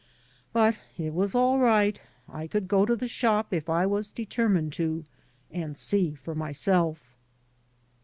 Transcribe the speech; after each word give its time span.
But 0.51 0.77
it 0.97 1.13
was 1.13 1.35
all 1.35 1.59
right. 1.59 2.01
I 2.27 2.47
could 2.47 2.67
go 2.67 2.87
to 2.87 2.95
the 2.95 3.07
shop 3.07 3.53
if 3.53 3.69
I 3.69 3.85
was 3.85 4.09
determined 4.09 4.73
to, 4.73 5.03
and 5.51 5.77
see 5.77 6.15
for 6.15 6.33
myself. 6.33 7.13